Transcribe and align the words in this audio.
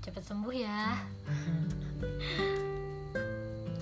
Cepet 0.00 0.24
sembuh 0.24 0.54
ya. 0.56 0.96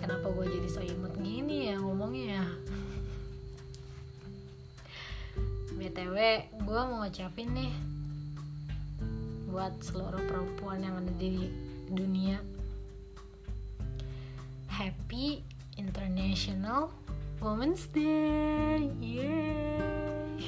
Kenapa 0.02 0.26
gue 0.34 0.46
jadi 0.50 0.66
so 0.66 0.82
imut 0.82 1.14
gini 1.22 1.70
ya 1.70 1.78
ngomongnya 1.78 2.42
ya? 2.42 2.44
BTW 5.78 6.16
gue 6.58 6.80
mau 6.90 7.06
ngucapin 7.06 7.54
nih 7.54 7.70
Buat 9.46 9.78
seluruh 9.78 10.18
perempuan 10.26 10.82
yang 10.82 10.98
ada 10.98 11.14
di 11.22 11.54
dunia. 11.86 12.42
Happy 14.66 15.46
International 15.78 16.90
Women's 17.38 17.86
Day. 17.94 18.90
Yeay. 18.98 20.42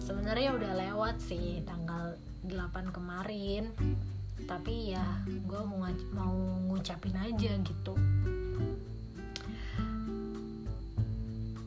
Sebenarnya 0.00 0.56
udah 0.56 0.72
lewat 0.72 1.20
sih 1.20 1.60
tanggal 1.68 2.16
8 2.48 2.94
kemarin. 2.94 3.74
Tapi 4.46 4.94
ya 4.94 5.04
gue 5.26 5.60
mau, 5.66 5.86
mau 6.14 6.36
ngucapin 6.70 7.16
aja 7.18 7.52
gitu. 7.60 7.94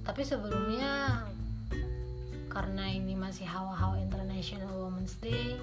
Tapi 0.06 0.22
sebelumnya 0.26 1.24
karena 2.50 2.90
ini 2.90 3.14
masih 3.14 3.46
hawa-hawa 3.46 4.02
International 4.02 4.74
Women's 4.74 5.16
Day 5.22 5.54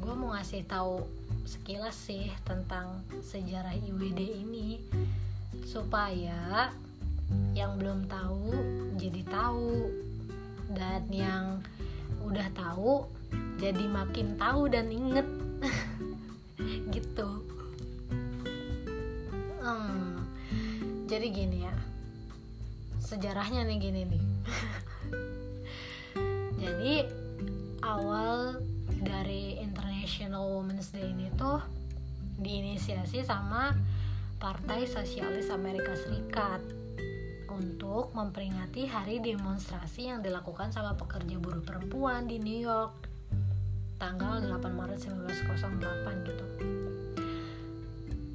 gue 0.00 0.14
mau 0.16 0.32
ngasih 0.32 0.64
tahu 0.64 1.04
sekilas 1.44 1.92
sih 1.92 2.32
tentang 2.48 3.04
sejarah 3.20 3.76
IWD 3.76 4.20
ini. 4.42 4.80
Supaya 5.68 6.72
yang 7.52 7.76
belum 7.76 8.08
tahu 8.08 8.50
jadi 8.96 9.22
tahu. 9.28 9.92
Dan 10.72 11.04
yang 11.12 11.60
udah 12.24 12.48
tahu 12.52 13.06
jadi 13.60 13.84
makin 13.86 14.40
tahu 14.40 14.72
dan 14.72 14.88
inget. 14.88 15.28
Gitu. 16.94 17.30
Hmm, 19.60 20.24
jadi 21.04 21.26
gini 21.28 21.68
ya. 21.68 21.74
Sejarahnya 23.00 23.64
nih 23.68 23.78
gini 23.80 24.00
nih. 24.08 24.24
Jadi 26.60 26.94
awal 27.80 28.60
dari 29.00 29.56
International 29.64 30.44
Women's 30.52 30.92
Day 30.92 31.08
ini 31.08 31.32
tuh 31.32 31.64
diinisiasi 32.36 33.24
sama 33.24 33.72
Partai 34.36 34.84
Sosialis 34.84 35.48
Amerika 35.48 35.96
Serikat 35.96 36.60
untuk 37.60 38.16
memperingati 38.16 38.88
hari 38.88 39.20
demonstrasi 39.20 40.08
yang 40.08 40.24
dilakukan 40.24 40.72
sama 40.72 40.96
pekerja 40.96 41.36
buruh 41.36 41.60
perempuan 41.60 42.24
di 42.24 42.40
New 42.40 42.64
York 42.64 43.04
tanggal 44.00 44.40
8 44.40 44.64
Maret 44.72 44.96
1908 45.04 46.24
gitu. 46.24 46.46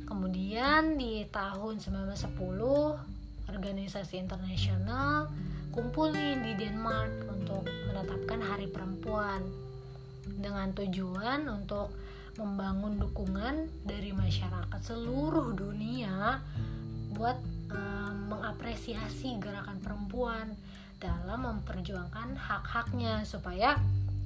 Kemudian 0.06 1.02
di 1.02 1.26
tahun 1.34 1.81
1910 1.81 3.50
organisasi 3.50 4.22
internasional 4.22 5.34
kumpul 5.73 6.14
nih 6.14 6.38
di 6.46 6.53
Denmark 6.62 7.26
untuk 7.26 7.66
menetapkan 7.66 8.40
Hari 8.46 8.69
Perempuan 8.69 9.42
dengan 10.38 10.69
tujuan 10.78 11.50
untuk 11.50 11.90
membangun 12.38 13.02
dukungan 13.02 13.74
dari 13.81 14.13
masyarakat 14.13 14.81
seluruh 14.86 15.57
dunia 15.57 16.46
buat 17.16 17.55
mengapresiasi 18.75 19.40
gerakan 19.40 19.80
perempuan 19.80 20.52
dalam 21.00 21.47
memperjuangkan 21.47 22.36
hak-haknya 22.36 23.24
supaya 23.24 23.80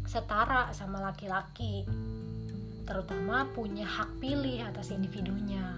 setara 0.09 0.73
sama 0.73 1.05
laki-laki 1.05 1.85
terutama 2.89 3.45
punya 3.53 3.85
hak 3.85 4.09
pilih 4.17 4.57
atas 4.65 4.89
individunya 4.89 5.77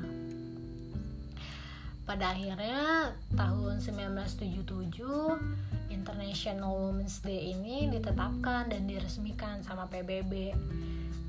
pada 2.08 2.32
akhirnya 2.32 3.12
tahun 3.36 3.84
1977 3.84 5.92
International 5.92 6.72
Women's 6.72 7.20
Day 7.20 7.52
ini 7.52 7.92
ditetapkan 7.92 8.72
dan 8.72 8.88
diresmikan 8.88 9.68
sama 9.68 9.92
PBB 9.92 10.56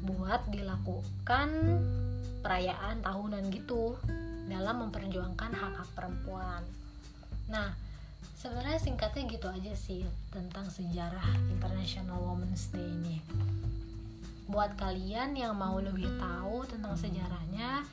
buat 0.06 0.46
dilakukan 0.46 1.50
perayaan 2.38 3.02
tahunan 3.02 3.50
gitu 3.50 3.98
dalam 4.46 4.86
memperjuangkan 4.86 5.50
hak-hak 5.58 5.90
perempuan. 5.98 6.81
Nah, 7.52 7.76
sebenarnya 8.40 8.80
singkatnya 8.80 9.28
gitu 9.28 9.52
aja 9.52 9.76
sih 9.76 10.02
tentang 10.32 10.72
sejarah 10.72 11.36
International 11.52 12.16
Women's 12.24 12.72
Day 12.72 12.82
ini. 12.82 13.20
Buat 14.48 14.80
kalian 14.80 15.36
yang 15.36 15.52
mau 15.54 15.76
lebih 15.76 16.08
tahu 16.16 16.64
tentang 16.64 16.96
sejarahnya, 16.96 17.84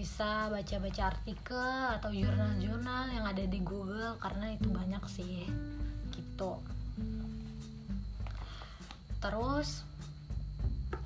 bisa 0.00 0.48
baca-baca 0.48 1.12
artikel 1.12 1.70
atau 2.00 2.08
jurnal-jurnal 2.08 3.12
yang 3.12 3.26
ada 3.28 3.44
di 3.44 3.60
Google 3.60 4.16
karena 4.16 4.54
itu 4.54 4.72
banyak 4.72 5.04
sih 5.10 5.44
gitu 6.16 6.56
terus 9.20 9.84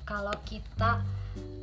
kalau 0.07 0.31
kita 0.47 1.03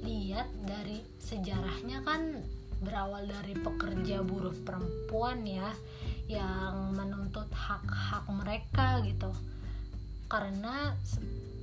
lihat 0.04 0.44
dari 0.68 1.00
sejarahnya 1.24 2.04
kan 2.04 2.36
berawal 2.84 3.24
dari 3.24 3.56
pekerja 3.56 4.20
buruh 4.20 4.52
perempuan 4.66 5.46
ya 5.48 5.72
yang 6.30 6.94
menuntut 6.94 7.48
hak-hak 7.50 8.24
mereka 8.30 9.00
gitu. 9.06 9.30
Karena 10.28 10.94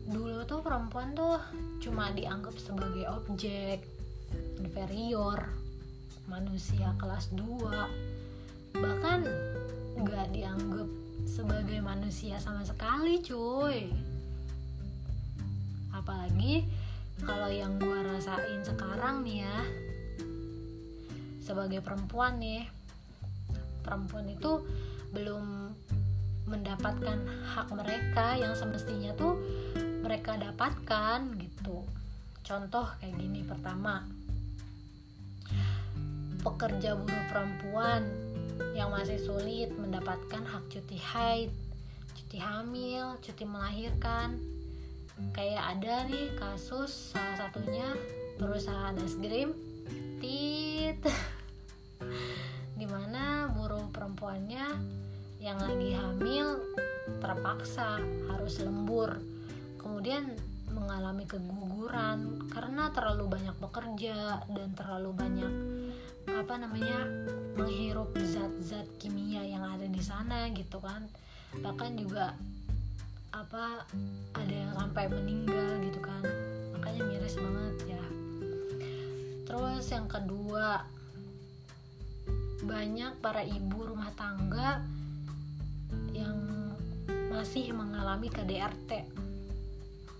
dulu 0.09 0.41
tuh 0.49 0.65
perempuan 0.65 1.13
tuh 1.13 1.37
cuma 1.83 2.09
dianggap 2.09 2.57
sebagai 2.57 3.05
objek 3.13 3.85
inferior 4.57 5.37
manusia 6.25 6.93
kelas 6.97 7.33
2 7.33 8.77
bahkan 8.77 9.25
nggak 9.97 10.29
dianggap 10.33 10.89
sebagai 11.25 11.81
manusia 11.81 12.37
sama 12.41 12.61
sekali 12.65 13.21
cuy. 13.21 13.89
Apalagi 15.93 16.65
kalau 17.25 17.51
yang 17.51 17.75
gue 17.81 17.99
rasain 18.05 18.61
sekarang 18.63 19.27
nih 19.27 19.43
ya 19.43 19.57
sebagai 21.43 21.81
perempuan 21.81 22.37
nih 22.39 22.78
perempuan 23.89 24.29
itu 24.29 24.61
belum 25.09 25.73
mendapatkan 26.45 27.17
hak 27.49 27.67
mereka 27.73 28.37
yang 28.37 28.53
semestinya 28.53 29.17
tuh 29.17 29.33
mereka 30.05 30.37
dapatkan 30.37 31.33
gitu 31.41 31.81
contoh 32.45 32.85
kayak 33.01 33.17
gini 33.17 33.41
pertama 33.41 34.05
pekerja 36.45 36.95
buruh 36.95 37.25
perempuan 37.27 38.05
yang 38.75 38.91
masih 38.91 39.19
sulit 39.19 39.71
mendapatkan 39.75 40.43
hak 40.43 40.63
cuti 40.71 40.99
haid, 40.99 41.51
cuti 42.15 42.39
hamil, 42.39 43.15
cuti 43.23 43.43
melahirkan. 43.47 44.39
Kayak 45.35 45.75
ada 45.75 46.07
nih 46.07 46.31
kasus 46.39 47.11
salah 47.11 47.35
satunya 47.35 47.91
perusahaan 48.39 48.95
es 49.03 49.19
krim 49.19 49.51
tit 50.23 50.95
perempuannya 54.39 54.71
yang 55.43 55.59
lagi 55.59 55.89
hamil 55.99 56.47
terpaksa 57.19 57.99
harus 58.31 58.63
lembur 58.63 59.19
kemudian 59.75 60.31
mengalami 60.71 61.27
keguguran 61.27 62.47
karena 62.47 62.87
terlalu 62.95 63.35
banyak 63.35 63.55
bekerja 63.59 64.39
dan 64.47 64.69
terlalu 64.79 65.11
banyak 65.11 65.53
apa 66.31 66.55
namanya 66.55 67.03
menghirup 67.59 68.15
zat-zat 68.15 68.87
kimia 68.95 69.43
yang 69.43 69.65
ada 69.67 69.83
di 69.91 69.99
sana 69.99 70.47
gitu 70.55 70.79
kan. 70.79 71.03
Bahkan 71.59 71.99
juga 71.99 72.31
apa 73.35 73.83
ada 74.39 74.55
yang 74.55 74.71
sampai 74.71 75.11
meninggal 75.11 75.83
gitu 75.83 75.99
kan. 75.99 76.23
Makanya 76.79 77.01
miris 77.11 77.35
banget 77.35 77.75
ya. 77.97 78.03
Terus 79.49 79.83
yang 79.89 80.07
kedua 80.07 80.85
banyak 82.63 83.15
para 83.23 83.43
ibu 83.43 83.87
rumah 83.87 84.11
tangga 84.15 84.83
yang 86.11 86.37
masih 87.31 87.71
mengalami 87.71 88.27
KDRT 88.27 89.07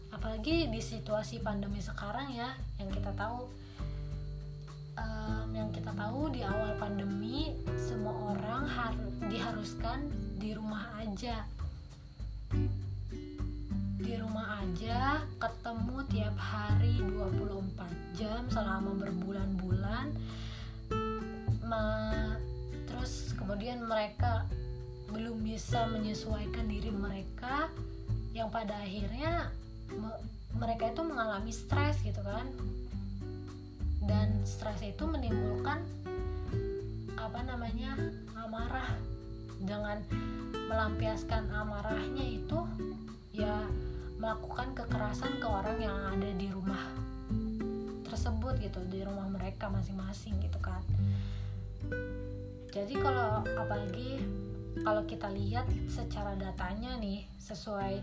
apalagi 0.10 0.68
di 0.68 0.82
situasi 0.84 1.40
pandemi 1.40 1.80
sekarang 1.80 2.34
ya 2.34 2.52
yang 2.82 2.90
kita 2.92 3.12
tahu 3.16 3.48
um, 5.00 5.48
yang 5.56 5.70
kita 5.72 5.92
tahu 5.96 6.28
di 6.34 6.44
awal 6.44 6.76
pandemi 6.76 7.56
semua 7.80 8.36
orang 8.36 8.68
harus 8.68 9.14
diharuskan 9.32 10.12
di 10.40 10.52
rumah 10.56 11.00
aja. 11.00 11.46
Di 14.00 14.14
rumah 14.16 14.64
aja 14.64 15.22
ketemu 15.38 15.98
tiap 16.10 16.36
hari 16.40 17.00
24 17.04 18.18
jam 18.18 18.42
selama 18.50 18.96
berbulan-bulan 18.96 20.08
kemudian 23.50 23.82
mereka 23.82 24.46
belum 25.10 25.42
bisa 25.42 25.90
menyesuaikan 25.90 26.70
diri 26.70 26.94
mereka 26.94 27.66
yang 28.32 28.54
pada 28.54 28.78
akhirnya 28.78 29.50
me- 29.90 30.22
mereka 30.54 30.94
itu 30.94 31.02
mengalami 31.02 31.50
stres 31.50 31.98
gitu 32.06 32.22
kan. 32.22 32.46
Dan 34.06 34.46
stres 34.46 34.86
itu 34.86 35.02
menimbulkan 35.04 35.82
apa 37.18 37.40
namanya 37.42 37.98
amarah. 38.38 38.94
Dengan 39.60 39.98
melampiaskan 40.70 41.50
amarahnya 41.52 42.24
itu 42.24 42.64
ya 43.34 43.66
melakukan 44.22 44.78
kekerasan 44.78 45.42
ke 45.42 45.48
orang 45.50 45.78
yang 45.82 45.98
ada 46.16 46.30
di 46.38 46.48
rumah 46.54 46.86
tersebut 48.08 48.62
gitu 48.62 48.80
di 48.88 49.02
rumah 49.04 49.28
mereka 49.28 49.68
masing-masing 49.68 50.38
gitu 50.40 50.58
kan 50.64 50.80
jadi 52.70 52.94
kalau 53.02 53.42
apalagi 53.58 54.22
kalau 54.86 55.04
kita 55.10 55.28
lihat 55.34 55.66
secara 55.90 56.38
datanya 56.38 56.96
nih 57.02 57.26
sesuai 57.42 58.00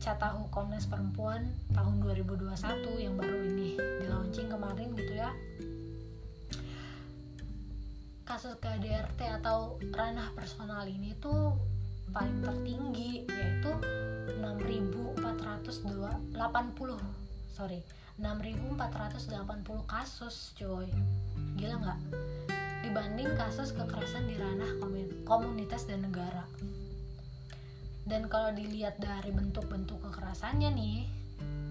Catahu 0.00 0.48
Komnas 0.48 0.88
Perempuan 0.88 1.52
tahun 1.76 2.00
2021 2.00 2.56
yang 3.04 3.20
baru 3.20 3.36
ini 3.52 3.76
di 3.76 4.06
launching 4.08 4.48
kemarin 4.48 4.96
gitu 4.96 5.12
ya. 5.12 5.28
Kasus 8.24 8.56
KDRT 8.56 9.44
atau 9.44 9.76
ranah 9.92 10.32
personal 10.32 10.88
ini 10.88 11.12
tuh 11.20 11.52
paling 12.10 12.42
tertinggi 12.42 13.22
yaitu 13.28 13.70
6.480 14.40 15.20
sorry 17.54 17.84
6.480 18.18 19.86
kasus 19.86 20.50
coy 20.58 20.90
gila 21.54 21.76
nggak 21.78 21.98
dibanding 22.90 23.38
kasus 23.38 23.70
kekerasan 23.70 24.26
di 24.26 24.34
ranah 24.34 24.82
komunitas 25.22 25.86
dan 25.86 26.02
negara. 26.02 26.42
Dan 28.02 28.26
kalau 28.26 28.50
dilihat 28.50 28.98
dari 28.98 29.30
bentuk-bentuk 29.30 30.10
kekerasannya 30.10 30.74
nih 30.74 31.06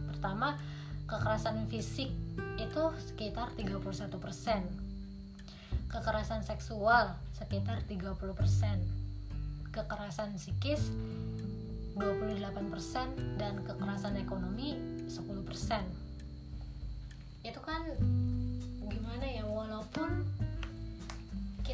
pertama 0.08 0.56
kekerasan 1.12 1.68
fisik 1.68 2.08
itu 2.56 2.84
sekitar 3.04 3.52
31% 3.60 4.16
kekerasan 5.92 6.40
seksual 6.48 7.20
sekitar 7.36 7.84
30% 7.84 9.76
kekerasan 9.76 10.40
psikis 10.40 10.88
28% 12.00 13.36
dan 13.36 13.60
kekerasan 13.68 14.16
ekonomi 14.24 14.80
10% 15.12 15.20
itu 17.44 17.60
kan 17.60 17.82
gimana 18.88 19.26
ya 19.28 19.44
walaupun 19.44 20.39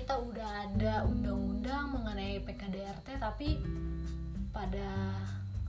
kita 0.06 0.22
udah 0.22 0.70
ada 0.70 1.02
undang-undang 1.10 1.98
mengenai 1.98 2.38
PKDRT 2.46 3.18
tapi 3.18 3.58
pada 4.54 5.18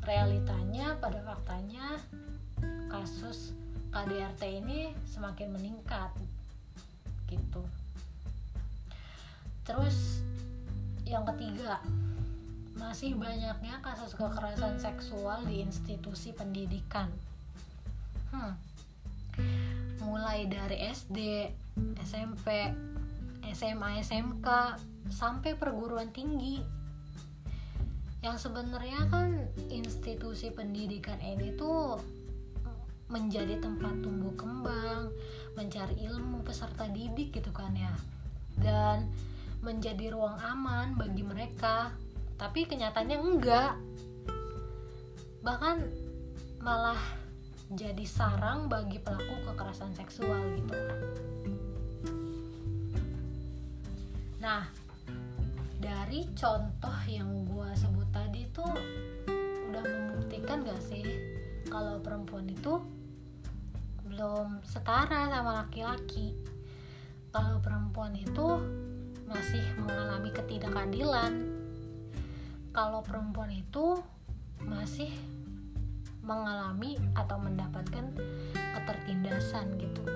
realitanya 0.04 0.92
pada 1.00 1.24
faktanya 1.24 1.96
kasus 2.92 3.56
KDRT 3.88 4.60
ini 4.60 4.92
semakin 5.08 5.56
meningkat 5.56 6.12
gitu 7.32 7.64
terus 9.64 10.20
yang 11.08 11.24
ketiga 11.32 11.80
masih 12.76 13.16
banyaknya 13.16 13.80
kasus 13.80 14.12
kekerasan 14.12 14.76
seksual 14.76 15.48
di 15.48 15.64
institusi 15.64 16.36
pendidikan 16.36 17.08
hmm. 18.36 18.52
mulai 20.04 20.44
dari 20.44 20.92
SD 20.92 21.48
SMP 22.04 22.68
SMA 23.52 24.02
SMK 24.02 24.48
sampai 25.10 25.54
perguruan 25.54 26.10
tinggi. 26.10 26.62
Yang 28.24 28.48
sebenarnya 28.48 29.06
kan 29.06 29.46
institusi 29.70 30.50
pendidikan 30.50 31.20
ini 31.22 31.54
tuh 31.54 32.00
menjadi 33.06 33.62
tempat 33.62 34.02
tumbuh 34.02 34.34
kembang 34.34 35.14
mencari 35.54 35.94
ilmu 36.10 36.42
peserta 36.42 36.90
didik 36.90 37.30
gitu 37.30 37.54
kan 37.54 37.70
ya. 37.76 37.94
Dan 38.58 39.10
menjadi 39.62 40.10
ruang 40.10 40.38
aman 40.42 40.98
bagi 40.98 41.22
mereka. 41.22 41.94
Tapi 42.34 42.66
kenyataannya 42.66 43.18
enggak. 43.20 43.74
Bahkan 45.46 45.76
malah 46.66 46.98
jadi 47.74 48.06
sarang 48.06 48.70
bagi 48.70 49.02
pelaku 49.02 49.42
kekerasan 49.50 49.90
seksual 49.98 50.38
gitu 50.54 50.85
Nah, 54.46 54.62
dari 55.82 56.22
contoh 56.38 56.94
yang 57.10 57.42
gue 57.50 57.66
sebut 57.74 58.06
tadi 58.14 58.46
tuh 58.54 58.70
udah 59.66 59.82
membuktikan 59.82 60.62
gak 60.62 60.78
sih 60.86 61.02
kalau 61.66 61.98
perempuan 61.98 62.46
itu 62.46 62.78
belum 64.06 64.62
setara 64.62 65.26
sama 65.34 65.66
laki-laki. 65.66 66.38
Kalau 67.34 67.58
perempuan 67.58 68.14
itu 68.14 68.62
masih 69.26 69.66
mengalami 69.82 70.30
ketidakadilan. 70.30 71.42
Kalau 72.70 73.02
perempuan 73.02 73.50
itu 73.50 73.98
masih 74.62 75.10
mengalami 76.22 76.94
atau 77.18 77.34
mendapatkan 77.42 78.14
ketertindasan 78.54 79.74
gitu. 79.74 80.06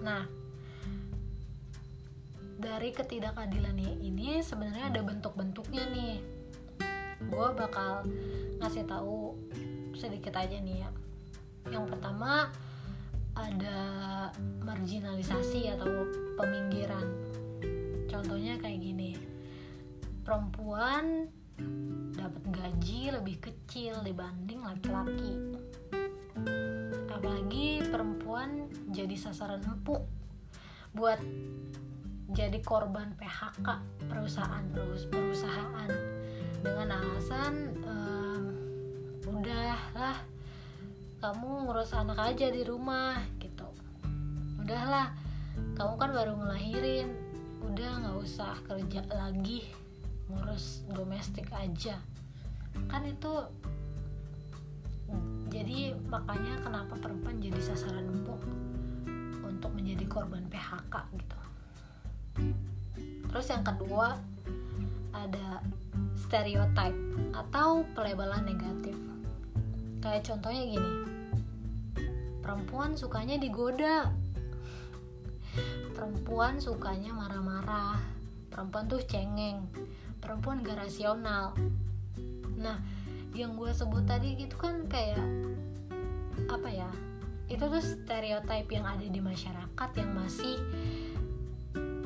Nah, 0.00 0.24
dari 2.74 2.90
ketidakadilan 2.90 4.02
ini 4.02 4.42
sebenarnya 4.42 4.90
ada 4.90 5.06
bentuk-bentuknya 5.06 5.86
nih. 5.94 6.18
Gue 7.30 7.48
bakal 7.54 8.02
ngasih 8.58 8.82
tahu 8.90 9.38
sedikit 9.94 10.34
aja 10.34 10.58
nih 10.58 10.82
ya. 10.82 10.90
Yang 11.70 11.94
pertama 11.94 12.50
ada 13.38 13.78
marginalisasi 14.66 15.70
atau 15.70 15.86
peminggiran. 16.34 17.06
Contohnya 18.10 18.58
kayak 18.58 18.82
gini 18.82 19.14
perempuan 20.26 21.30
dapat 22.18 22.42
gaji 22.50 23.14
lebih 23.14 23.38
kecil 23.38 24.02
dibanding 24.02 24.66
laki-laki. 24.66 25.62
Apalagi 27.06 27.86
perempuan 27.86 28.66
jadi 28.90 29.14
sasaran 29.14 29.62
empuk 29.62 30.02
buat 30.90 31.22
jadi 32.34 32.58
korban 32.66 33.14
PHK 33.14 33.68
perusahaan 34.10 34.66
perusahaan 35.06 35.90
dengan 36.66 36.98
alasan 36.98 37.78
ehm, 37.86 38.44
udahlah 39.22 40.18
kamu 41.22 41.70
ngurus 41.70 41.94
anak 41.94 42.18
aja 42.18 42.50
di 42.50 42.66
rumah 42.66 43.22
gitu. 43.38 43.70
Udahlah 44.60 45.14
kamu 45.78 45.94
kan 45.94 46.10
baru 46.10 46.34
ngelahirin 46.34 47.08
udah 47.70 47.90
nggak 48.02 48.18
usah 48.18 48.58
kerja 48.66 49.06
lagi 49.14 49.70
ngurus 50.26 50.82
domestik 50.90 51.46
aja. 51.54 52.02
Kan 52.90 53.06
itu 53.06 53.32
jadi 55.54 55.94
makanya 56.10 56.66
kenapa 56.66 56.98
perempuan 56.98 57.38
jadi 57.38 57.62
sasaran 57.62 58.10
empuk 58.10 58.42
untuk 59.46 59.70
menjadi 59.70 60.02
korban 60.10 60.42
PHK 60.50 60.94
gitu 61.14 61.33
terus 63.34 63.50
yang 63.50 63.66
kedua 63.66 64.14
ada 65.10 65.58
stereotype 66.14 66.94
atau 67.34 67.82
pelebelan 67.98 68.46
negatif. 68.46 68.94
Kayak 69.98 70.30
contohnya 70.30 70.62
gini 70.70 71.14
perempuan 72.44 72.92
sukanya 72.92 73.40
digoda 73.40 74.12
perempuan 75.96 76.60
sukanya 76.60 77.16
marah-marah 77.16 77.96
perempuan 78.52 78.84
tuh 78.84 79.00
cengeng 79.08 79.64
perempuan 80.20 80.60
gak 80.60 80.76
rasional 80.76 81.56
nah 82.60 82.76
yang 83.32 83.56
gue 83.56 83.72
sebut 83.72 84.04
tadi 84.04 84.36
gitu 84.36 84.60
kan 84.60 84.84
kayak 84.92 85.24
apa 86.52 86.68
ya 86.68 86.90
itu 87.48 87.64
tuh 87.64 87.80
stereotype 87.80 88.68
yang 88.68 88.84
ada 88.84 89.08
di 89.08 89.20
masyarakat 89.24 89.90
yang 89.96 90.10
masih 90.12 90.60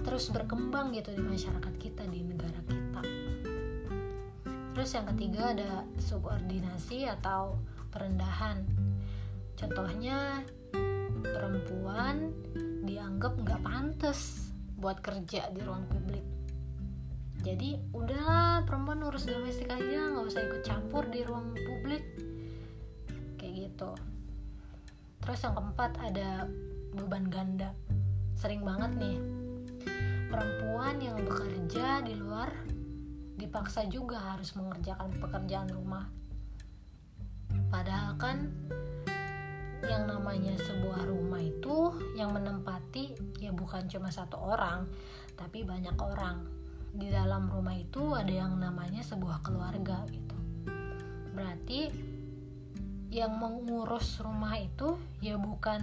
terus 0.09 0.33
berkembang 0.33 0.97
gitu 0.97 1.12
di 1.12 1.21
masyarakat 1.21 1.75
kita 1.77 2.09
di 2.09 2.25
negara 2.25 2.65
kita. 2.65 3.05
Terus 4.73 4.91
yang 4.97 5.07
ketiga 5.12 5.53
ada 5.53 5.85
subordinasi 6.00 7.05
atau 7.05 7.61
perendahan. 7.93 8.65
Contohnya 9.53 10.41
perempuan 11.21 12.33
dianggap 12.88 13.37
nggak 13.37 13.61
pantas 13.61 14.49
buat 14.81 14.97
kerja 15.05 15.53
di 15.53 15.61
ruang 15.61 15.85
publik. 15.93 16.25
Jadi 17.45 17.77
udahlah 17.93 18.65
perempuan 18.65 19.05
urus 19.05 19.29
domestik 19.29 19.69
aja 19.69 20.09
nggak 20.09 20.25
usah 20.25 20.41
ikut 20.41 20.65
campur 20.65 21.05
di 21.12 21.21
ruang 21.21 21.53
publik. 21.53 22.00
Kayak 23.37 23.77
gitu. 23.77 23.93
Terus 25.21 25.45
yang 25.45 25.53
keempat 25.53 26.00
ada 26.00 26.49
beban 26.97 27.29
ganda. 27.29 27.77
Sering 28.41 28.65
banget 28.65 28.97
nih 28.97 29.38
perempuan 30.28 31.00
yang 31.00 31.16
bekerja 31.25 32.04
di 32.04 32.12
luar 32.12 32.52
dipaksa 33.38 33.88
juga 33.88 34.20
harus 34.20 34.52
mengerjakan 34.54 35.14
pekerjaan 35.16 35.73
rumah. 35.73 36.04
Padahal 37.73 38.16
kan 38.20 38.52
yang 39.88 40.04
namanya 40.04 40.52
sebuah 40.58 41.06
rumah 41.06 41.40
itu 41.40 41.97
yang 42.18 42.35
menempati 42.35 43.14
ya 43.40 43.54
bukan 43.54 43.88
cuma 43.88 44.12
satu 44.12 44.37
orang 44.37 44.85
tapi 45.38 45.64
banyak 45.64 45.97
orang. 45.97 46.44
Di 46.88 47.08
dalam 47.08 47.47
rumah 47.49 47.76
itu 47.78 48.12
ada 48.12 48.32
yang 48.32 48.58
namanya 48.58 49.00
sebuah 49.06 49.40
keluarga 49.40 50.02
gitu. 50.11 50.37
Berarti 51.32 51.88
yang 53.08 53.40
mengurus 53.40 54.20
rumah 54.20 54.61
itu 54.61 54.99
ya 55.25 55.40
bukan 55.40 55.80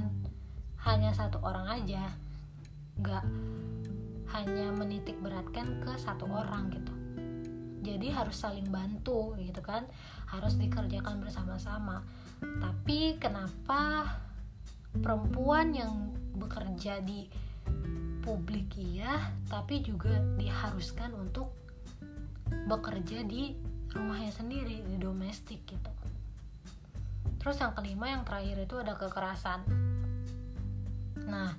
hanya 0.85 1.15
satu 1.15 1.41
orang 1.41 1.81
aja. 1.81 2.13
Nggak 2.99 3.23
hanya 4.35 4.67
menitik 4.75 5.15
beratkan 5.23 5.79
ke 5.79 5.95
satu 5.95 6.27
orang 6.27 6.67
gitu. 6.75 6.93
Jadi 7.85 8.11
harus 8.11 8.35
saling 8.35 8.67
bantu 8.67 9.39
gitu 9.39 9.63
kan. 9.63 9.87
Harus 10.27 10.59
dikerjakan 10.59 11.23
bersama-sama. 11.23 12.03
Tapi 12.43 13.15
kenapa 13.15 14.11
perempuan 14.91 15.71
yang 15.71 16.11
bekerja 16.35 16.99
di 16.99 17.31
publik 18.25 18.73
iya 18.81 19.29
tapi 19.45 19.85
juga 19.85 20.17
diharuskan 20.35 21.13
untuk 21.13 21.53
bekerja 22.65 23.21
di 23.21 23.53
rumahnya 23.93 24.33
sendiri 24.33 24.81
di 24.81 24.95
domestik 24.97 25.61
gitu. 25.69 25.91
Terus 27.37 27.61
yang 27.61 27.77
kelima 27.77 28.09
yang 28.09 28.25
terakhir 28.25 28.65
itu 28.65 28.75
ada 28.81 28.97
kekerasan. 28.97 29.61
Nah 31.29 31.53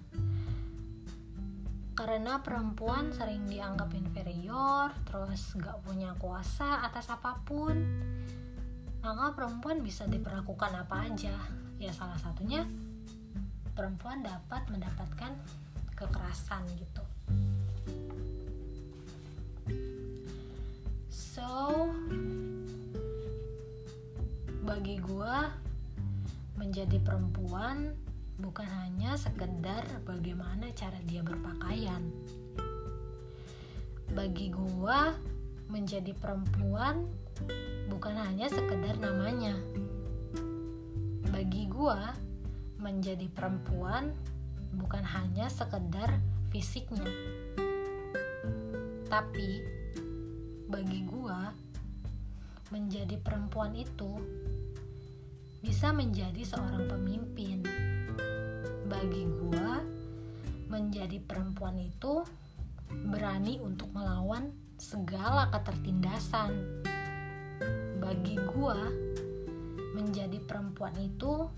karena 1.96 2.44
perempuan 2.44 3.08
sering 3.16 3.48
dianggap 3.48 3.88
inferior 3.96 4.92
terus 5.08 5.56
gak 5.56 5.80
punya 5.80 6.12
kuasa 6.20 6.84
atas 6.84 7.08
apa 7.08 7.40
pun. 7.48 7.72
Maka 9.00 9.32
perempuan 9.32 9.80
bisa 9.80 10.04
diperlakukan 10.04 10.76
apa 10.76 11.08
aja. 11.08 11.32
Ya 11.80 11.90
salah 11.96 12.20
satunya 12.20 12.68
perempuan 13.72 14.20
dapat 14.20 14.68
mendapatkan 14.68 15.32
kekerasan 15.96 16.68
gitu. 16.76 17.04
So 21.08 21.88
bagi 24.68 25.00
gue 25.00 25.36
menjadi 26.60 27.00
perempuan 27.00 27.96
bukan 28.36 28.68
hanya 28.84 29.16
sekedar 29.16 29.84
bagaimana 30.04 30.68
cara 30.76 31.00
dia 31.08 31.24
berpakaian. 31.24 32.04
Bagi 34.12 34.52
gua, 34.52 35.16
menjadi 35.72 36.12
perempuan 36.12 37.08
bukan 37.88 38.14
hanya 38.16 38.46
sekedar 38.52 39.00
namanya. 39.00 39.56
Bagi 41.32 41.64
gua, 41.68 42.12
menjadi 42.76 43.26
perempuan 43.32 44.12
bukan 44.76 45.04
hanya 45.04 45.48
sekedar 45.48 46.20
fisiknya. 46.52 47.08
Tapi 49.08 49.64
bagi 50.68 51.08
gua, 51.08 51.56
menjadi 52.68 53.16
perempuan 53.16 53.72
itu 53.72 54.20
bisa 55.64 55.90
menjadi 55.90 56.46
seorang 56.46 56.86
pemimpin 56.86 57.64
bagi 58.86 59.26
gue 59.26 59.70
menjadi 60.70 61.18
perempuan 61.18 61.74
itu 61.82 62.22
berani 63.10 63.58
untuk 63.58 63.90
melawan 63.90 64.54
segala 64.78 65.50
ketertindasan. 65.50 66.82
Bagi 67.98 68.38
gue 68.38 68.78
menjadi 69.98 70.38
perempuan 70.38 70.94
itu 71.02 71.50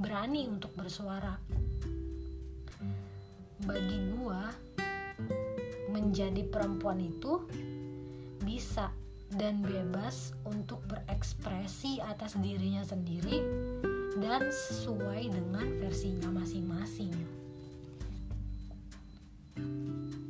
berani 0.00 0.48
untuk 0.48 0.72
bersuara. 0.72 1.36
Bagi 3.68 3.98
gue 4.16 4.42
menjadi 5.92 6.40
perempuan 6.48 7.04
itu 7.04 7.44
bisa 8.40 8.88
dan 9.28 9.60
bebas 9.60 10.32
untuk 10.48 10.80
berekspresi 10.88 12.00
atas 12.00 12.40
dirinya 12.40 12.80
sendiri 12.80 13.40
dan 14.20 14.48
sesuai 14.52 15.32
dengan 15.32 15.66
versinya 15.80 16.28
masing-masing. 16.32 17.12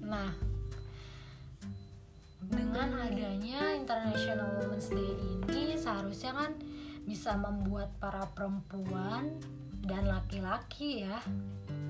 Nah, 0.07 0.31
dengan 2.47 2.89
adanya 3.01 3.75
International 3.75 4.61
Women's 4.63 4.93
Day 4.93 5.13
ini 5.49 5.75
seharusnya 5.75 6.37
kan 6.37 6.53
bisa 7.03 7.35
membuat 7.35 7.91
para 7.99 8.23
perempuan 8.31 9.41
dan 9.83 10.07
laki-laki 10.07 11.03
ya 11.03 11.19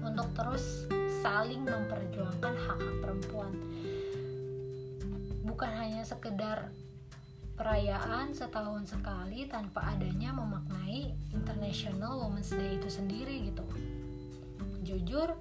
untuk 0.00 0.32
terus 0.32 0.88
saling 1.20 1.68
memperjuangkan 1.68 2.54
hak-hak 2.56 2.96
perempuan. 3.04 3.52
Bukan 5.44 5.70
hanya 5.76 6.02
sekedar 6.06 6.72
perayaan 7.62 8.34
setahun 8.34 8.90
sekali 8.90 9.46
tanpa 9.46 9.94
adanya 9.94 10.34
memaknai 10.34 11.14
International 11.30 12.18
Women's 12.18 12.50
Day 12.50 12.74
itu 12.74 12.90
sendiri 12.90 13.54
gitu. 13.54 13.62
Jujur 14.82 15.38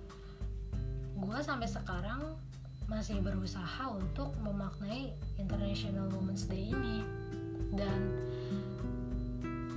gue 1.18 1.40
sampai 1.42 1.66
sekarang 1.66 2.38
masih 2.86 3.26
berusaha 3.26 3.90
untuk 3.90 4.38
memaknai 4.38 5.18
International 5.42 6.14
Women's 6.14 6.46
Day 6.46 6.70
ini. 6.70 7.02
Dan 7.74 8.00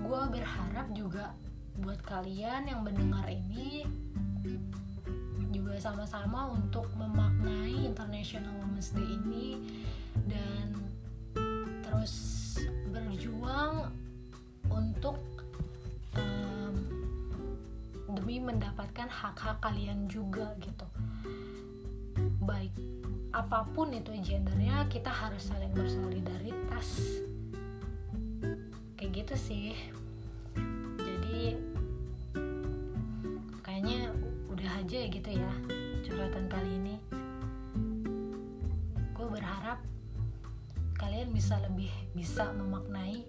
gue 0.05 0.23
berharap 0.29 0.93
juga 0.93 1.33
buat 1.81 2.05
kalian 2.05 2.69
yang 2.69 2.85
mendengar 2.85 3.25
ini 3.25 3.89
juga 5.49 5.81
sama-sama 5.81 6.53
untuk 6.53 6.93
memaknai 6.93 7.89
International 7.89 8.53
Women's 8.61 8.93
Day 8.93 9.17
ini. 9.17 9.65
Dan 10.29 10.84
terus 11.95 12.59
berjuang 12.91 13.87
untuk 14.67 15.15
um, 16.19 16.75
demi 18.19 18.43
mendapatkan 18.43 19.07
hak-hak 19.07 19.63
kalian 19.63 20.11
juga 20.11 20.59
gitu. 20.59 20.91
Baik 22.43 22.75
apa 23.31 23.63
pun 23.79 23.95
itu 23.95 24.11
gendernya 24.27 24.91
kita 24.91 25.07
harus 25.07 25.47
saling 25.47 25.71
bersolidaritas. 25.71 27.23
Kayak 28.99 29.11
gitu 29.15 29.35
sih. 29.39 29.71
Jadi 30.99 31.55
kayaknya 33.63 34.11
udah 34.51 34.83
aja 34.83 34.97
ya 34.99 35.07
gitu 35.15 35.31
ya 35.31 35.53
lebih 41.75 41.91
bisa 42.15 42.55
memaknai 42.55 43.27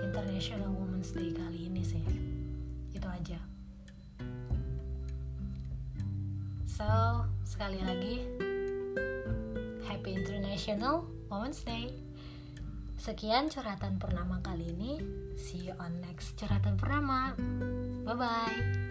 International 0.00 0.72
Women's 0.72 1.12
Day 1.12 1.36
kali 1.36 1.68
ini 1.68 1.84
sih 1.84 2.00
itu 2.96 3.04
aja 3.04 3.36
so 6.64 6.88
sekali 7.44 7.76
lagi 7.84 8.24
Happy 9.84 10.16
International 10.16 11.04
Women's 11.28 11.60
Day 11.60 11.92
Sekian 12.98 13.46
curhatan 13.46 14.02
purnama 14.02 14.42
kali 14.42 14.74
ini. 14.74 14.98
See 15.38 15.70
you 15.70 15.74
on 15.78 16.02
next 16.02 16.34
curhatan 16.34 16.74
purnama. 16.76 17.32
Bye 18.02 18.18
bye. 18.18 18.87